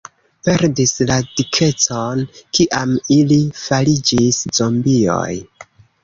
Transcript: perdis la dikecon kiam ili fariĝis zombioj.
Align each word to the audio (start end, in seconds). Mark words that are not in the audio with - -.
perdis 0.45 0.91
la 1.09 1.17
dikecon 1.41 2.23
kiam 2.57 2.95
ili 3.17 3.37
fariĝis 3.65 4.39
zombioj. 4.61 5.35